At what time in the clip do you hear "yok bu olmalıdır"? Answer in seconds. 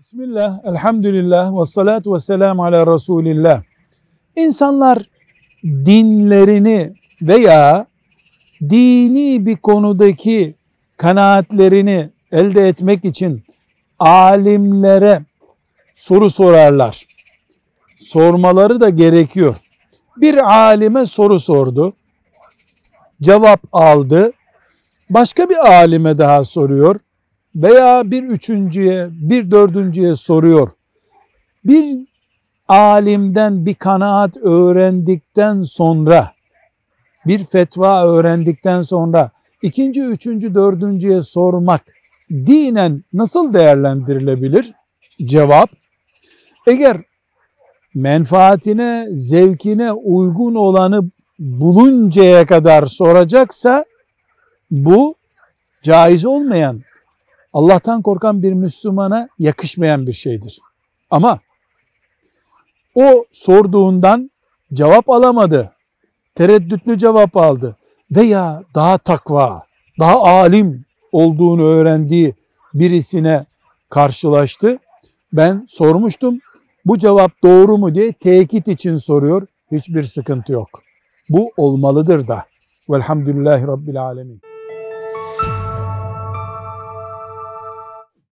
80.52-82.28